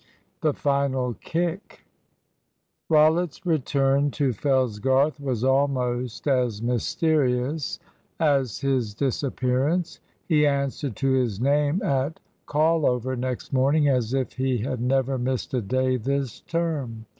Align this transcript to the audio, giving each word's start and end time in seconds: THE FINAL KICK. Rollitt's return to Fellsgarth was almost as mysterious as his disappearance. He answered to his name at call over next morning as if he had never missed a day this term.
THE 0.41 0.55
FINAL 0.55 1.13
KICK. 1.13 1.85
Rollitt's 2.89 3.45
return 3.45 4.09
to 4.09 4.33
Fellsgarth 4.33 5.19
was 5.19 5.43
almost 5.43 6.27
as 6.27 6.59
mysterious 6.59 7.77
as 8.19 8.61
his 8.61 8.95
disappearance. 8.95 9.99
He 10.27 10.47
answered 10.47 10.95
to 10.95 11.11
his 11.11 11.39
name 11.39 11.83
at 11.83 12.19
call 12.47 12.87
over 12.87 13.15
next 13.15 13.53
morning 13.53 13.89
as 13.89 14.11
if 14.15 14.33
he 14.33 14.57
had 14.57 14.81
never 14.81 15.19
missed 15.19 15.53
a 15.53 15.61
day 15.61 15.97
this 15.97 16.39
term. 16.41 17.05